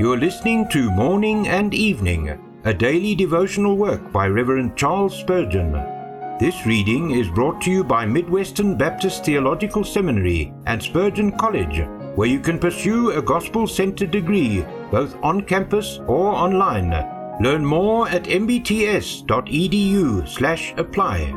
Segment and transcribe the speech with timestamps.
[0.00, 2.30] You're listening to Morning and Evening,
[2.64, 5.72] a daily devotional work by Reverend Charles Spurgeon.
[6.40, 11.82] This reading is brought to you by Midwestern Baptist Theological Seminary and Spurgeon College,
[12.14, 16.92] where you can pursue a gospel centered degree both on campus or online.
[17.42, 21.30] Learn more at mbts.edu/slash apply.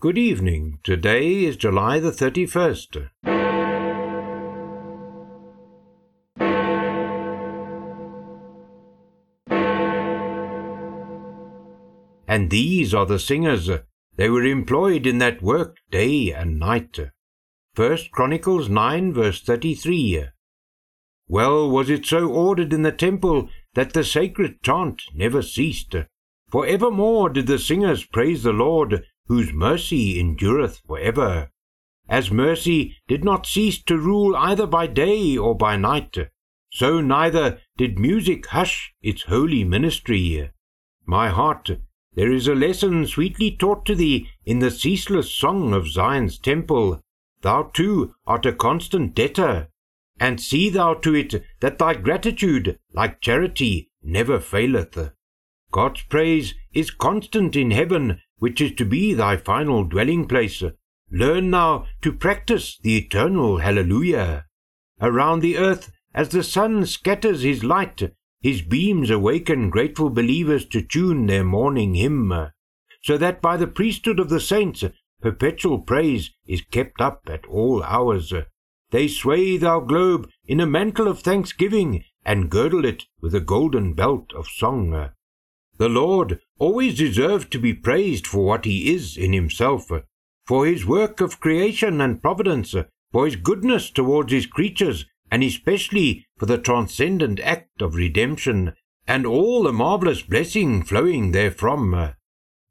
[0.00, 0.78] Good evening.
[0.82, 3.10] Today is July the 31st.
[12.26, 13.70] And these are the singers.
[14.16, 16.98] They were employed in that work day and night.
[17.74, 20.26] First Chronicles 9 verse 33.
[21.26, 25.94] Well was it so ordered in the temple that the sacred chant never ceased.
[26.48, 31.50] For evermore did the singers praise the Lord whose mercy endureth for ever.
[32.08, 36.16] As mercy did not cease to rule either by day or by night,
[36.70, 40.50] so neither did music hush its holy ministry.
[41.06, 41.70] My heart,
[42.14, 47.00] there is a lesson sweetly taught to thee in the ceaseless song of Zion's temple.
[47.42, 49.68] Thou too art a constant debtor,
[50.18, 55.12] and see thou to it that thy gratitude, like charity, never faileth.
[55.72, 60.62] God's praise is constant in heaven which is to be thy final dwelling place.
[61.10, 64.46] Learn now to practice the eternal hallelujah.
[65.00, 68.02] Around the earth, as the sun scatters his light,
[68.44, 72.30] his beams awaken grateful believers to tune their morning hymn,
[73.02, 74.84] so that by the priesthood of the saints
[75.22, 78.34] perpetual praise is kept up at all hours.
[78.90, 83.94] They swathe our globe in a mantle of thanksgiving and girdle it with a golden
[83.94, 85.08] belt of song.
[85.78, 89.90] The Lord always deserves to be praised for what he is in himself,
[90.46, 92.74] for his work of creation and providence,
[93.10, 98.72] for his goodness towards his creatures, and especially for the transcendent act of redemption,
[99.04, 102.12] and all the marvelous blessing flowing therefrom.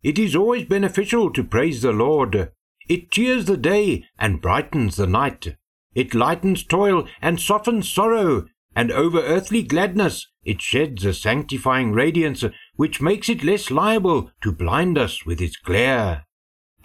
[0.02, 2.54] It is always beneficial to praise the Lord.
[2.88, 5.58] It cheers the day and brightens the night.
[5.94, 12.46] It lightens toil and softens sorrow, and over earthly gladness it sheds a sanctifying radiance
[12.78, 16.24] which makes it less liable to blind us with its glare.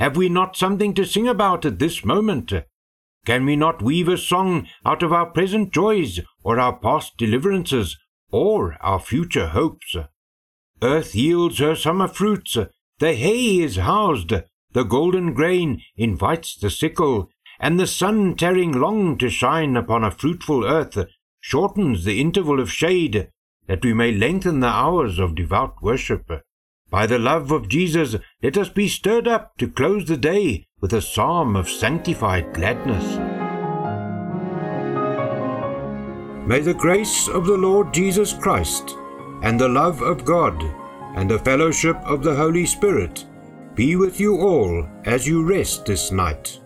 [0.01, 2.53] Have we not something to sing about at this moment?
[3.27, 7.99] Can we not weave a song out of our present joys, or our past deliverances,
[8.31, 9.97] or our future hopes?
[10.83, 12.57] Earth yields her summer fruits,
[12.99, 14.33] the hay is housed,
[14.73, 17.29] the golden grain invites the sickle,
[17.61, 20.99] and the sun tarrying long to shine upon a fruitful earth
[21.41, 23.29] shortens the interval of shade
[23.67, 26.31] that we may lengthen the hours of devout worship.
[26.91, 30.93] By the love of Jesus, let us be stirred up to close the day with
[30.93, 33.19] a psalm of sanctified gladness.
[36.47, 38.97] May the grace of the Lord Jesus Christ,
[39.43, 40.63] and the love of God,
[41.17, 43.27] and the fellowship of the Holy Spirit
[43.75, 46.61] be with you all as you rest this night.